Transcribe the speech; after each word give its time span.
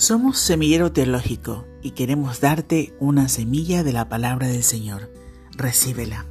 Somos 0.00 0.38
Semillero 0.38 0.92
Teológico 0.92 1.66
y 1.82 1.90
queremos 1.90 2.40
darte 2.40 2.94
una 3.00 3.28
semilla 3.28 3.84
de 3.84 3.92
la 3.92 4.08
palabra 4.08 4.48
del 4.48 4.62
Señor. 4.62 5.12
Recíbela. 5.54 6.24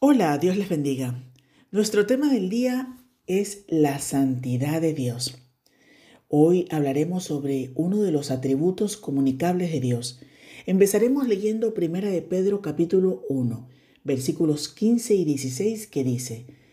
Hola, 0.00 0.38
Dios 0.38 0.56
les 0.56 0.70
bendiga. 0.70 1.30
Nuestro 1.72 2.06
tema 2.06 2.32
del 2.32 2.48
día 2.48 2.96
es 3.26 3.66
la 3.68 3.98
santidad 3.98 4.80
de 4.80 4.94
Dios. 4.94 5.36
Hoy 6.28 6.66
hablaremos 6.70 7.24
sobre 7.24 7.72
uno 7.74 8.00
de 8.00 8.12
los 8.12 8.30
atributos 8.30 8.96
comunicables 8.96 9.72
de 9.72 9.80
Dios. 9.80 10.22
Empezaremos 10.64 11.28
leyendo 11.28 11.74
1 11.76 12.00
de 12.00 12.22
Pedro 12.22 12.62
capítulo 12.62 13.24
1, 13.28 13.68
versículos 14.04 14.70
15 14.70 15.14
y 15.16 15.24
16 15.26 15.86
que 15.86 16.02
dice, 16.02 16.63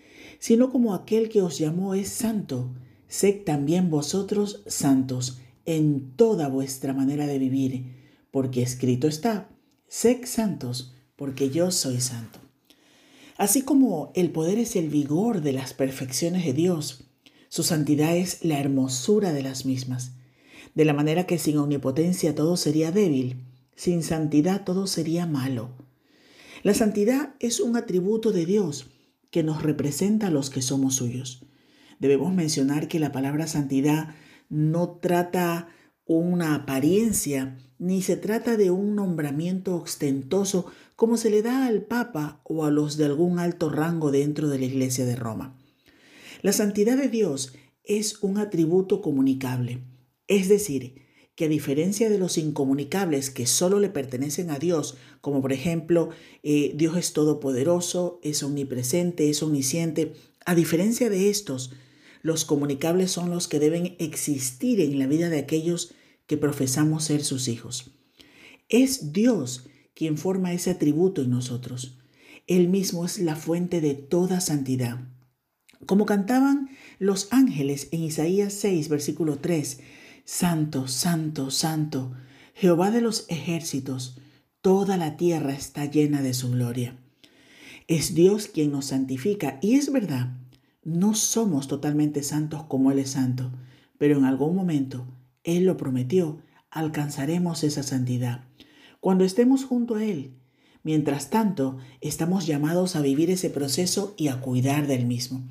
sino 0.42 0.72
como 0.72 0.96
aquel 0.96 1.30
que 1.30 1.44
os 1.44 1.60
llamó 1.60 1.94
es 1.94 2.10
santo, 2.10 2.74
sed 3.08 3.44
también 3.46 3.92
vosotros 3.92 4.64
santos 4.66 5.40
en 5.66 6.14
toda 6.16 6.50
vuestra 6.50 6.94
manera 6.94 7.28
de 7.28 7.38
vivir, 7.38 7.94
porque 8.32 8.64
escrito 8.64 9.08
está, 9.08 9.50
sed 9.88 10.26
santos, 10.26 10.96
porque 11.16 11.52
yo 11.52 11.70
soy 11.70 12.02
santo. 12.02 12.40
Así 13.38 13.62
como 13.62 14.12
el 14.16 14.32
poder 14.32 14.58
es 14.58 14.76
el 14.76 14.90
vigor 14.90 15.42
de 15.42 15.54
las 15.54 15.76
perfecciones 15.76 16.44
de 16.44 16.54
Dios, 16.54 17.04
su 17.48 17.62
santidad 17.62 18.18
es 18.18 18.44
la 18.44 18.60
hermosura 18.60 19.34
de 19.34 19.44
las 19.44 19.68
mismas. 19.68 20.14
De 20.74 20.86
la 20.86 20.94
manera 20.94 21.28
que 21.28 21.38
sin 21.38 21.60
omnipotencia 21.60 22.34
todo 22.34 22.58
sería 22.58 22.92
débil, 22.92 23.44
sin 23.76 24.02
santidad 24.02 24.64
todo 24.64 24.88
sería 24.88 25.28
malo. 25.28 25.70
La 26.64 26.74
santidad 26.74 27.36
es 27.40 27.60
un 27.60 27.78
atributo 27.78 28.32
de 28.32 28.48
Dios 28.48 28.88
que 29.32 29.44
nos 29.44 29.64
representa 29.64 30.28
a 30.28 30.32
los 30.32 30.50
que 30.50 30.62
somos 30.62 30.96
suyos. 30.96 31.46
Debemos 32.00 32.34
mencionar 32.34 32.88
que 32.88 33.00
la 33.00 33.12
palabra 33.12 33.48
santidad 33.48 34.14
no 34.50 35.00
trata 35.02 35.70
una 36.06 36.56
apariencia, 36.56 37.58
ni 37.80 38.02
se 38.02 38.18
trata 38.18 38.58
de 38.58 38.70
un 38.70 38.96
nombramiento 38.96 39.76
ostentoso 39.76 40.66
como 40.96 41.18
se 41.18 41.30
le 41.30 41.42
da 41.42 41.66
al 41.66 41.84
Papa 41.84 42.42
o 42.44 42.66
a 42.66 42.72
los 42.72 42.98
de 42.98 43.06
algún 43.06 43.40
alto 43.40 43.70
rango 43.70 44.12
dentro 44.12 44.50
de 44.50 44.60
la 44.60 44.66
Iglesia 44.66 45.06
de 45.06 45.16
Roma. 45.16 45.58
La 46.42 46.52
santidad 46.52 46.98
de 46.98 47.08
Dios 47.08 47.54
es 47.84 48.22
un 48.22 48.38
atributo 48.38 49.02
comunicable, 49.02 49.84
es 50.28 50.50
decir, 50.50 51.02
que 51.42 51.46
a 51.46 51.50
diferencia 51.50 52.08
de 52.08 52.20
los 52.20 52.38
incomunicables 52.38 53.32
que 53.32 53.48
solo 53.48 53.80
le 53.80 53.90
pertenecen 53.90 54.52
a 54.52 54.60
Dios, 54.60 54.96
como 55.22 55.42
por 55.42 55.54
ejemplo 55.54 56.12
eh, 56.44 56.72
Dios 56.76 56.96
es 56.98 57.14
todopoderoso, 57.14 58.20
es 58.22 58.44
omnipresente, 58.44 59.28
es 59.28 59.42
omnisciente, 59.42 60.14
a 60.46 60.54
diferencia 60.54 61.10
de 61.10 61.32
estos, 61.32 61.72
los 62.22 62.46
comunicables 62.46 63.10
son 63.10 63.32
los 63.32 63.48
que 63.48 63.58
deben 63.58 63.96
existir 63.98 64.82
en 64.82 65.00
la 65.00 65.08
vida 65.08 65.32
de 65.32 65.40
aquellos 65.40 65.96
que 66.28 66.38
profesamos 66.38 67.06
ser 67.06 67.24
sus 67.24 67.48
hijos. 67.48 67.90
Es 68.70 69.12
Dios 69.12 69.66
quien 69.96 70.20
forma 70.20 70.54
ese 70.54 70.70
atributo 70.70 71.24
en 71.24 71.32
nosotros. 71.32 71.98
Él 72.46 72.68
mismo 72.68 73.04
es 73.04 73.18
la 73.18 73.36
fuente 73.36 73.82
de 73.82 73.96
toda 73.96 74.42
santidad. 74.42 75.00
Como 75.88 76.06
cantaban 76.06 76.70
los 77.00 77.30
ángeles 77.32 77.88
en 77.92 78.04
Isaías 78.04 78.54
6, 78.54 78.90
versículo 78.90 79.40
3, 79.40 79.80
Santo, 80.34 80.88
santo, 80.88 81.52
santo, 81.52 82.14
Jehová 82.56 82.90
de 82.90 83.02
los 83.02 83.26
ejércitos, 83.28 84.18
toda 84.62 84.96
la 84.96 85.18
tierra 85.18 85.52
está 85.52 85.84
llena 85.88 86.22
de 86.22 86.34
su 86.34 86.52
gloria. 86.52 86.96
Es 87.90 88.16
Dios 88.16 88.48
quien 88.48 88.72
nos 88.72 88.86
santifica 88.86 89.60
y 89.62 89.76
es 89.76 89.92
verdad, 89.92 90.38
no 90.86 91.16
somos 91.16 91.68
totalmente 91.68 92.24
santos 92.24 92.64
como 92.64 92.92
Él 92.94 93.00
es 93.00 93.10
santo, 93.10 93.52
pero 93.98 94.18
en 94.18 94.24
algún 94.24 94.56
momento, 94.56 95.06
Él 95.44 95.66
lo 95.66 95.76
prometió, 95.76 96.40
alcanzaremos 96.70 97.66
esa 97.66 97.84
santidad. 97.84 98.46
Cuando 99.02 99.26
estemos 99.26 99.66
junto 99.66 99.96
a 99.96 100.06
Él, 100.06 100.38
mientras 100.82 101.30
tanto, 101.30 101.78
estamos 102.00 102.48
llamados 102.48 102.96
a 102.96 103.02
vivir 103.02 103.30
ese 103.32 103.50
proceso 103.50 104.16
y 104.18 104.30
a 104.30 104.40
cuidar 104.40 104.88
del 104.88 105.06
mismo. 105.06 105.44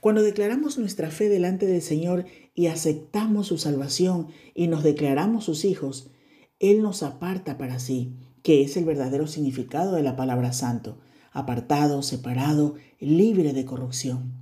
Cuando 0.00 0.22
declaramos 0.22 0.78
nuestra 0.78 1.10
fe 1.10 1.28
delante 1.28 1.66
del 1.66 1.82
Señor 1.82 2.26
y 2.54 2.66
aceptamos 2.66 3.48
su 3.48 3.58
salvación 3.58 4.28
y 4.54 4.68
nos 4.68 4.84
declaramos 4.84 5.44
sus 5.44 5.64
hijos, 5.64 6.10
Él 6.60 6.82
nos 6.82 7.02
aparta 7.02 7.58
para 7.58 7.78
sí, 7.80 8.14
que 8.42 8.62
es 8.62 8.76
el 8.76 8.84
verdadero 8.84 9.26
significado 9.26 9.94
de 9.94 10.02
la 10.02 10.16
palabra 10.16 10.52
santo, 10.52 10.98
apartado, 11.32 12.02
separado, 12.02 12.76
libre 13.00 13.52
de 13.52 13.64
corrupción. 13.64 14.32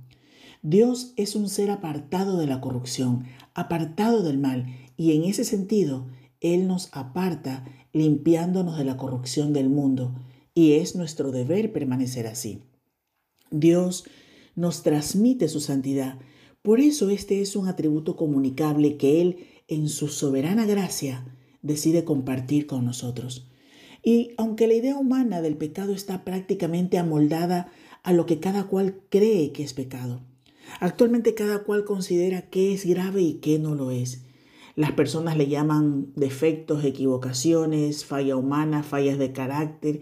Dios 0.61 1.13
es 1.15 1.35
un 1.35 1.49
ser 1.49 1.71
apartado 1.71 2.37
de 2.37 2.47
la 2.47 2.61
corrupción, 2.61 3.25
apartado 3.53 4.23
del 4.23 4.37
mal, 4.37 4.67
y 4.95 5.15
en 5.15 5.23
ese 5.23 5.43
sentido, 5.43 6.07
Él 6.39 6.67
nos 6.67 6.89
aparta 6.91 7.65
limpiándonos 7.93 8.77
de 8.77 8.83
la 8.83 8.97
corrupción 8.97 9.53
del 9.53 9.69
mundo, 9.69 10.15
y 10.53 10.73
es 10.73 10.95
nuestro 10.95 11.31
deber 11.31 11.71
permanecer 11.71 12.27
así. 12.27 12.63
Dios 13.51 14.05
nos 14.57 14.83
transmite 14.83 15.47
su 15.47 15.61
santidad. 15.61 16.19
Por 16.63 16.81
eso 16.81 17.09
este 17.09 17.39
es 17.39 17.55
un 17.55 17.69
atributo 17.69 18.17
comunicable 18.17 18.97
que 18.97 19.21
Él, 19.21 19.37
en 19.69 19.87
su 19.87 20.09
soberana 20.09 20.65
gracia, 20.65 21.23
decide 21.61 22.03
compartir 22.03 22.65
con 22.65 22.83
nosotros. 22.83 23.49
Y 24.03 24.31
aunque 24.37 24.67
la 24.67 24.73
idea 24.73 24.97
humana 24.97 25.41
del 25.41 25.57
pecado 25.57 25.93
está 25.93 26.25
prácticamente 26.25 26.97
amoldada 26.97 27.71
a 28.03 28.13
lo 28.13 28.25
que 28.25 28.39
cada 28.39 28.65
cual 28.65 28.99
cree 29.09 29.51
que 29.51 29.63
es 29.63 29.73
pecado, 29.73 30.21
actualmente 30.79 31.35
cada 31.35 31.63
cual 31.63 31.85
considera 31.85 32.49
qué 32.49 32.73
es 32.73 32.85
grave 32.85 33.21
y 33.21 33.33
qué 33.35 33.59
no 33.59 33.75
lo 33.75 33.91
es. 33.91 34.23
Las 34.75 34.91
personas 34.91 35.37
le 35.37 35.47
llaman 35.47 36.13
defectos, 36.15 36.83
equivocaciones, 36.83 38.05
falla 38.05 38.35
humana, 38.35 38.81
fallas 38.81 39.19
de 39.19 39.33
carácter 39.33 40.01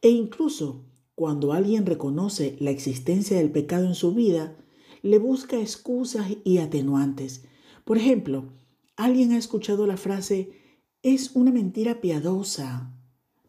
e 0.00 0.10
incluso 0.10 0.84
cuando 1.20 1.52
alguien 1.52 1.84
reconoce 1.84 2.56
la 2.60 2.70
existencia 2.70 3.36
del 3.36 3.50
pecado 3.50 3.84
en 3.84 3.94
su 3.94 4.14
vida, 4.14 4.56
le 5.02 5.18
busca 5.18 5.60
excusas 5.60 6.28
y 6.44 6.56
atenuantes. 6.56 7.44
Por 7.84 7.98
ejemplo, 7.98 8.54
alguien 8.96 9.32
ha 9.32 9.36
escuchado 9.36 9.86
la 9.86 9.98
frase, 9.98 10.52
es 11.02 11.32
una 11.34 11.52
mentira 11.52 12.00
piadosa. 12.00 12.98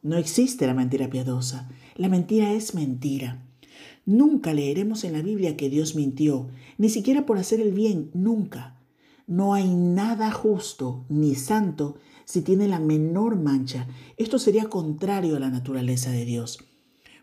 No 0.02 0.18
existe 0.18 0.68
la 0.68 0.74
mentira 0.74 1.09
piadosa. 1.09 1.70
La 1.96 2.09
mentira 2.09 2.52
es 2.52 2.76
mentira. 2.76 3.48
Nunca 4.06 4.53
leeremos 4.53 5.06
en 5.06 5.14
la 5.14 5.22
Biblia 5.22 5.56
que 5.56 5.70
Dios 5.70 5.96
mintió, 5.96 6.50
ni 6.78 6.90
siquiera 6.90 7.26
por 7.26 7.38
hacer 7.38 7.62
el 7.62 7.72
bien, 7.72 8.12
nunca. 8.14 8.82
No 9.28 9.53
hay 9.53 9.74
nada 9.74 10.30
justo 10.34 11.06
ni 11.08 11.36
santo 11.36 11.96
si 12.26 12.42
tiene 12.42 12.68
la 12.68 12.80
menor 12.80 13.38
mancha. 13.38 13.88
Esto 14.18 14.40
sería 14.40 14.66
contrario 14.66 15.38
a 15.38 15.40
la 15.40 15.50
naturaleza 15.50 16.12
de 16.12 16.26
Dios 16.26 16.59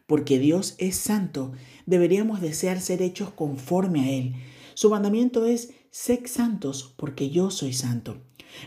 porque 0.08 0.38
Dios 0.38 0.74
es 0.78 0.96
santo, 0.96 1.52
deberíamos 1.84 2.40
desear 2.40 2.80
ser 2.80 3.02
hechos 3.02 3.30
conforme 3.30 4.00
a 4.00 4.10
Él. 4.10 4.34
Su 4.72 4.88
mandamiento 4.88 5.44
es, 5.44 5.74
sed 5.90 6.20
santos, 6.24 6.94
porque 6.96 7.28
yo 7.28 7.50
soy 7.50 7.74
santo. 7.74 8.16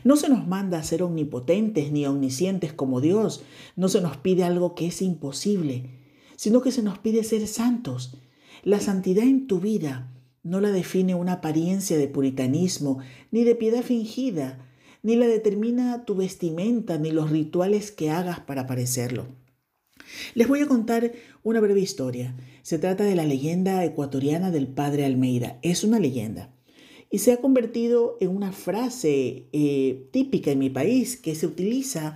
No 0.03 0.17
se 0.17 0.29
nos 0.29 0.47
manda 0.47 0.77
a 0.77 0.83
ser 0.83 1.01
omnipotentes 1.01 1.91
ni 1.91 2.05
omniscientes 2.05 2.73
como 2.73 3.01
Dios, 3.01 3.41
no 3.75 3.89
se 3.89 4.01
nos 4.01 4.17
pide 4.17 4.43
algo 4.43 4.75
que 4.75 4.85
es 4.85 5.01
imposible, 5.01 5.89
sino 6.35 6.61
que 6.61 6.71
se 6.71 6.83
nos 6.83 6.99
pide 6.99 7.23
ser 7.23 7.47
santos. 7.47 8.19
La 8.61 8.79
santidad 8.79 9.23
en 9.23 9.47
tu 9.47 9.59
vida 9.59 10.13
no 10.43 10.61
la 10.61 10.69
define 10.69 11.15
una 11.15 11.33
apariencia 11.33 11.97
de 11.97 12.07
puritanismo, 12.07 12.99
ni 13.31 13.43
de 13.45 13.55
piedad 13.55 13.81
fingida, 13.81 14.69
ni 15.01 15.15
la 15.15 15.25
determina 15.25 16.05
tu 16.05 16.13
vestimenta, 16.13 16.99
ni 16.99 17.09
los 17.09 17.31
rituales 17.31 17.91
que 17.91 18.11
hagas 18.11 18.41
para 18.41 18.67
parecerlo. 18.67 19.25
Les 20.35 20.47
voy 20.47 20.61
a 20.61 20.67
contar 20.67 21.11
una 21.43 21.59
breve 21.59 21.81
historia. 21.81 22.35
Se 22.61 22.79
trata 22.79 23.03
de 23.03 23.15
la 23.15 23.25
leyenda 23.25 23.83
ecuatoriana 23.85 24.51
del 24.51 24.67
padre 24.67 25.05
Almeida. 25.05 25.59
Es 25.61 25.83
una 25.83 25.99
leyenda 25.99 26.53
y 27.11 27.19
se 27.19 27.33
ha 27.33 27.37
convertido 27.37 28.17
en 28.21 28.29
una 28.29 28.53
frase 28.53 29.49
eh, 29.51 30.07
típica 30.11 30.51
en 30.51 30.59
mi 30.59 30.69
país 30.69 31.17
que 31.17 31.35
se 31.35 31.45
utiliza 31.45 32.15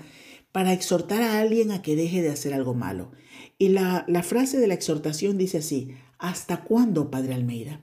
para 0.54 0.72
exhortar 0.72 1.22
a 1.22 1.40
alguien 1.40 1.72
a 1.72 1.82
que 1.82 1.98
deje 1.98 2.22
de 2.22 2.30
hacer 2.30 2.54
algo 2.54 2.74
malo. 2.74 3.12
Y 3.58 3.70
la, 3.70 4.06
la 4.08 4.24
frase 4.24 4.58
de 4.58 4.68
la 4.68 4.74
exhortación 4.74 5.38
dice 5.38 5.58
así, 5.58 5.92
¿hasta 6.18 6.64
cuándo, 6.64 7.12
Padre 7.12 7.34
Almeida? 7.34 7.82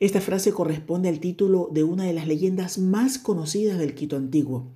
Esta 0.00 0.22
frase 0.22 0.52
corresponde 0.52 1.10
al 1.10 1.20
título 1.20 1.68
de 1.70 1.84
una 1.84 2.04
de 2.04 2.14
las 2.14 2.26
leyendas 2.26 2.78
más 2.78 3.18
conocidas 3.18 3.78
del 3.78 3.94
Quito 3.94 4.16
antiguo, 4.16 4.72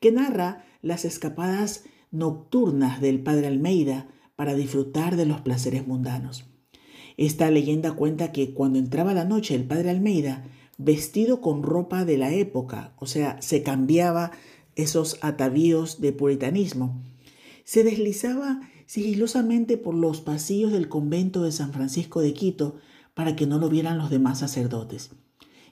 que 0.00 0.12
narra 0.12 0.66
las 0.82 1.06
escapadas 1.06 1.84
nocturnas 2.10 3.00
del 3.00 3.22
padre 3.22 3.46
Almeida 3.46 4.08
para 4.36 4.54
disfrutar 4.54 5.16
de 5.16 5.26
los 5.26 5.40
placeres 5.40 5.86
mundanos. 5.86 6.46
Esta 7.16 7.50
leyenda 7.50 7.92
cuenta 7.92 8.32
que 8.32 8.54
cuando 8.54 8.78
entraba 8.78 9.12
la 9.14 9.24
noche 9.24 9.54
el 9.54 9.64
padre 9.64 9.90
Almeida, 9.90 10.44
vestido 10.78 11.40
con 11.40 11.62
ropa 11.62 12.04
de 12.04 12.16
la 12.16 12.32
época, 12.32 12.94
o 12.98 13.06
sea, 13.06 13.40
se 13.42 13.62
cambiaba 13.62 14.32
esos 14.76 15.18
atavíos 15.20 16.00
de 16.00 16.12
puritanismo, 16.12 17.02
se 17.64 17.84
deslizaba 17.84 18.60
sigilosamente 18.86 19.76
por 19.76 19.94
los 19.94 20.20
pasillos 20.20 20.72
del 20.72 20.88
convento 20.88 21.42
de 21.42 21.52
San 21.52 21.72
Francisco 21.72 22.20
de 22.20 22.32
Quito 22.32 22.76
para 23.14 23.36
que 23.36 23.46
no 23.46 23.58
lo 23.58 23.68
vieran 23.68 23.98
los 23.98 24.10
demás 24.10 24.38
sacerdotes. 24.38 25.10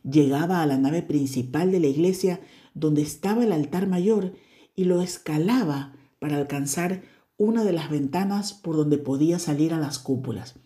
Llegaba 0.04 0.62
a 0.62 0.66
la 0.66 0.78
nave 0.78 1.02
principal 1.02 1.72
de 1.72 1.80
la 1.80 1.88
iglesia 1.88 2.40
donde 2.74 3.02
estaba 3.02 3.42
el 3.42 3.52
altar 3.52 3.88
mayor 3.88 4.34
y 4.76 4.84
lo 4.84 5.02
escalaba 5.02 5.94
para 6.18 6.36
alcanzar 6.36 7.02
una 7.36 7.64
de 7.64 7.72
las 7.72 7.90
ventanas 7.90 8.52
por 8.52 8.76
donde 8.76 8.98
podía 8.98 9.38
salir 9.38 9.72
a 9.72 9.78
las 9.78 9.98
cúpulas. 9.98 10.56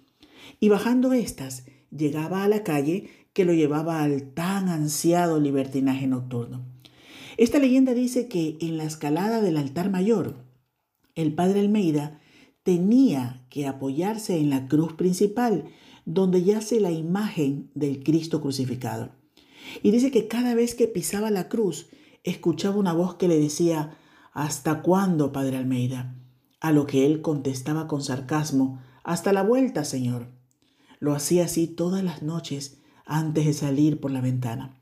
Y 0.60 0.68
bajando 0.68 1.12
éstas, 1.12 1.66
llegaba 1.90 2.44
a 2.44 2.48
la 2.48 2.64
calle 2.64 3.10
que 3.32 3.44
lo 3.44 3.52
llevaba 3.52 4.02
al 4.02 4.32
tan 4.32 4.68
ansiado 4.68 5.40
libertinaje 5.40 6.06
nocturno. 6.06 6.64
Esta 7.36 7.58
leyenda 7.58 7.94
dice 7.94 8.28
que 8.28 8.56
en 8.60 8.76
la 8.76 8.84
escalada 8.84 9.40
del 9.40 9.56
altar 9.56 9.90
mayor, 9.90 10.44
el 11.14 11.34
padre 11.34 11.60
Almeida 11.60 12.20
tenía 12.62 13.44
que 13.50 13.66
apoyarse 13.66 14.38
en 14.38 14.50
la 14.50 14.68
cruz 14.68 14.94
principal, 14.94 15.64
donde 16.04 16.42
yace 16.42 16.80
la 16.80 16.90
imagen 16.90 17.70
del 17.74 18.02
Cristo 18.02 18.40
crucificado. 18.40 19.12
Y 19.82 19.90
dice 19.90 20.10
que 20.10 20.28
cada 20.28 20.54
vez 20.54 20.74
que 20.74 20.88
pisaba 20.88 21.30
la 21.30 21.48
cruz, 21.48 21.88
escuchaba 22.24 22.76
una 22.76 22.92
voz 22.92 23.14
que 23.16 23.28
le 23.28 23.38
decía, 23.38 23.96
¿Hasta 24.32 24.80
cuándo, 24.80 25.30
padre 25.30 25.58
Almeida? 25.58 26.16
A 26.60 26.72
lo 26.72 26.86
que 26.86 27.04
él 27.04 27.20
contestaba 27.20 27.86
con 27.86 28.02
sarcasmo, 28.02 28.80
Hasta 29.04 29.32
la 29.32 29.42
vuelta, 29.42 29.84
señor. 29.84 30.28
Lo 31.00 31.12
hacía 31.12 31.46
así 31.46 31.66
todas 31.66 32.04
las 32.04 32.22
noches 32.22 32.78
antes 33.04 33.44
de 33.44 33.52
salir 33.52 34.00
por 34.00 34.12
la 34.12 34.20
ventana. 34.20 34.78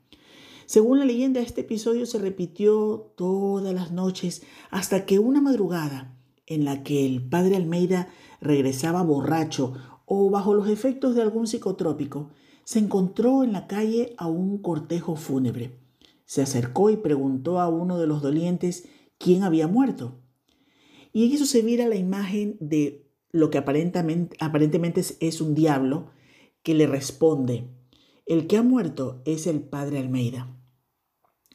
Según 0.67 0.99
la 0.99 1.05
leyenda, 1.05 1.41
este 1.41 1.61
episodio 1.61 2.05
se 2.05 2.19
repitió 2.19 3.11
todas 3.17 3.73
las 3.73 3.91
noches 3.91 4.43
hasta 4.69 5.05
que 5.05 5.19
una 5.19 5.41
madrugada 5.41 6.15
en 6.45 6.63
la 6.63 6.83
que 6.83 7.05
el 7.05 7.27
padre 7.27 7.55
Almeida 7.55 8.09
regresaba 8.39 9.01
borracho 9.01 9.73
o 10.05 10.29
bajo 10.29 10.53
los 10.53 10.69
efectos 10.69 11.15
de 11.15 11.23
algún 11.23 11.47
psicotrópico, 11.47 12.29
se 12.63 12.79
encontró 12.79 13.43
en 13.43 13.53
la 13.53 13.67
calle 13.67 14.13
a 14.17 14.27
un 14.27 14.59
cortejo 14.59 15.15
fúnebre. 15.15 15.79
Se 16.25 16.41
acercó 16.41 16.89
y 16.89 16.97
preguntó 16.97 17.59
a 17.59 17.67
uno 17.67 17.97
de 17.97 18.07
los 18.07 18.21
dolientes 18.21 18.87
quién 19.21 19.43
había 19.43 19.67
muerto. 19.67 20.21
Y 21.13 21.25
en 21.25 21.33
eso 21.33 21.45
se 21.45 21.63
mira 21.63 21.87
la 21.87 21.95
imagen 21.95 22.57
de 22.59 23.07
lo 23.31 23.49
que 23.49 23.57
aparentemente, 23.57 24.35
aparentemente 24.39 25.01
es 25.19 25.41
un 25.41 25.55
diablo 25.55 26.11
que 26.63 26.73
le 26.73 26.87
responde, 26.87 27.67
el 28.25 28.47
que 28.47 28.57
ha 28.57 28.63
muerto 28.63 29.21
es 29.25 29.47
el 29.47 29.61
padre 29.61 29.99
Almeida. 29.99 30.55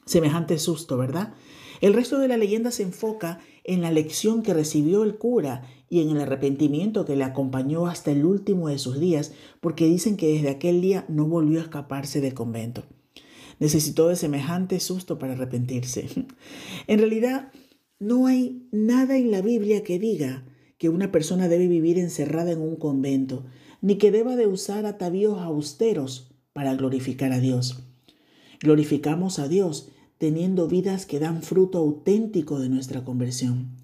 Semejante 0.04 0.58
susto, 0.58 0.96
¿verdad? 0.96 1.34
El 1.80 1.94
resto 1.94 2.18
de 2.18 2.28
la 2.28 2.36
leyenda 2.36 2.70
se 2.70 2.82
enfoca 2.82 3.40
en 3.64 3.82
la 3.82 3.90
lección 3.90 4.42
que 4.42 4.54
recibió 4.54 5.02
el 5.02 5.16
cura 5.16 5.69
y 5.88 6.00
en 6.00 6.10
el 6.10 6.20
arrepentimiento 6.20 7.04
que 7.04 7.16
le 7.16 7.24
acompañó 7.24 7.86
hasta 7.86 8.10
el 8.10 8.24
último 8.24 8.69
de 8.69 8.78
sus 8.78 8.98
días, 8.98 9.32
porque 9.60 9.86
dicen 9.86 10.16
que 10.16 10.32
desde 10.32 10.50
aquel 10.50 10.80
día 10.80 11.04
no 11.08 11.26
volvió 11.26 11.60
a 11.60 11.64
escaparse 11.64 12.20
del 12.20 12.34
convento. 12.34 12.84
Necesitó 13.58 14.08
de 14.08 14.17
semejante 14.17 14.81
susto 14.81 15.19
para 15.19 15.32
arrepentirse. 15.35 16.08
En 16.87 16.99
realidad, 16.99 17.53
no 17.99 18.26
hay 18.26 18.69
nada 18.73 19.17
en 19.17 19.31
la 19.31 19.41
Biblia 19.41 19.82
que 19.82 19.99
diga 19.99 20.44
que 20.79 20.88
una 20.88 21.11
persona 21.11 21.49
debe 21.49 21.67
vivir 21.67 21.99
encerrada 21.99 22.53
en 22.53 22.61
un 22.61 22.76
convento, 22.76 23.44
ni 23.81 23.97
que 23.97 24.11
deba 24.11 24.37
de 24.37 24.47
usar 24.47 24.85
atavíos 24.85 25.41
austeros 25.41 26.35
para 26.53 26.75
glorificar 26.75 27.32
a 27.32 27.41
Dios. 27.41 27.82
Glorificamos 28.61 29.38
a 29.38 29.49
Dios 29.49 29.91
teniendo 30.19 30.69
vidas 30.69 31.06
que 31.06 31.19
dan 31.19 31.43
fruto 31.43 31.79
auténtico 31.79 32.58
de 32.58 32.69
nuestra 32.69 33.05
conversión. 33.05 33.76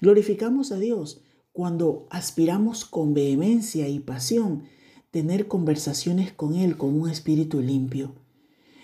Glorificamos 0.00 0.72
a 0.72 0.78
Dios 0.78 1.22
cuando 1.52 2.06
aspiramos 2.10 2.84
con 2.84 3.14
vehemencia 3.14 3.88
y 3.88 4.00
pasión 4.00 4.64
tener 5.10 5.48
conversaciones 5.48 6.32
con 6.32 6.54
Él 6.54 6.76
con 6.76 6.98
un 7.00 7.10
espíritu 7.10 7.60
limpio. 7.60 8.14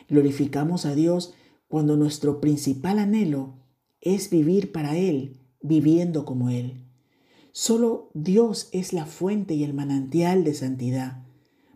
Glorificamos 0.09 0.87
a 0.87 0.95
Dios 0.95 1.35
cuando 1.69 1.97
nuestro 1.97 2.41
principal 2.41 2.99
anhelo 2.99 3.59
es 4.01 4.31
vivir 4.31 4.73
para 4.73 4.97
Él, 4.97 5.41
viviendo 5.61 6.25
como 6.25 6.51
Él. 6.51 6.85
Solo 7.53 8.11
Dios 8.15 8.69
es 8.73 8.93
la 8.93 9.07
fuente 9.07 9.55
y 9.55 9.65
el 9.65 9.75
manantial 9.75 10.45
de 10.45 10.55
santidad. 10.55 11.25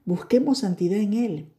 Busquemos 0.04 0.58
santidad 0.58 0.98
en 0.98 1.14
Él. 1.14 1.52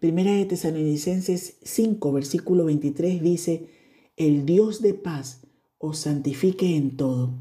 Primera 0.00 0.32
de 0.32 0.44
Tesalonicenses 0.44 1.58
5, 1.62 2.12
versículo 2.12 2.64
23 2.64 3.22
dice, 3.22 3.68
El 4.16 4.44
Dios 4.46 4.82
de 4.82 4.94
paz 4.94 5.46
os 5.78 5.98
santifique 5.98 6.76
en 6.76 6.96
todo, 6.96 7.34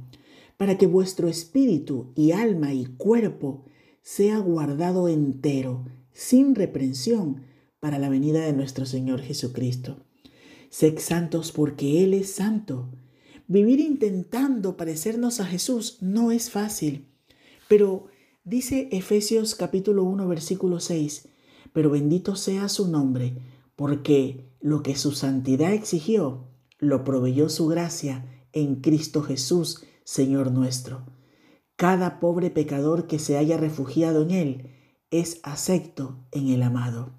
para 0.57 0.77
que 0.77 0.87
vuestro 0.87 1.27
espíritu 1.27 2.11
y 2.15 2.31
alma 2.31 2.73
y 2.73 2.85
cuerpo 2.85 3.65
sea 4.01 4.39
guardado 4.39 5.07
entero, 5.07 5.85
sin 6.11 6.55
reprensión, 6.55 7.43
para 7.79 7.99
la 7.99 8.09
venida 8.09 8.41
de 8.41 8.53
nuestro 8.53 8.85
Señor 8.85 9.21
Jesucristo. 9.21 9.97
Sed 10.69 10.99
santos 10.99 11.51
porque 11.51 12.03
Él 12.03 12.13
es 12.13 12.31
santo. 12.31 12.89
Vivir 13.47 13.79
intentando 13.79 14.77
parecernos 14.77 15.39
a 15.39 15.45
Jesús 15.45 15.97
no 16.01 16.31
es 16.31 16.51
fácil, 16.51 17.07
pero 17.67 18.07
dice 18.43 18.89
Efesios 18.91 19.55
capítulo 19.55 20.03
1 20.03 20.27
versículo 20.27 20.79
6, 20.79 21.29
pero 21.73 21.89
bendito 21.89 22.35
sea 22.35 22.69
su 22.69 22.87
nombre, 22.87 23.37
porque 23.75 24.51
lo 24.61 24.83
que 24.83 24.95
su 24.95 25.13
santidad 25.13 25.73
exigió, 25.73 26.47
lo 26.77 27.03
proveyó 27.03 27.49
su 27.49 27.67
gracia 27.67 28.25
en 28.53 28.75
Cristo 28.75 29.23
Jesús, 29.23 29.83
Señor 30.03 30.51
nuestro. 30.51 31.05
Cada 31.75 32.19
pobre 32.19 32.49
pecador 32.49 33.07
que 33.07 33.19
se 33.19 33.37
haya 33.37 33.57
refugiado 33.57 34.21
en 34.23 34.31
Él 34.31 34.71
es 35.11 35.39
acepto 35.43 36.25
en 36.31 36.49
el 36.49 36.61
amado. 36.61 37.13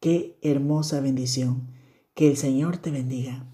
Qué 0.00 0.38
hermosa 0.40 1.02
bendición. 1.02 1.74
Que 2.14 2.30
el 2.30 2.38
Señor 2.38 2.78
te 2.78 2.90
bendiga. 2.90 3.50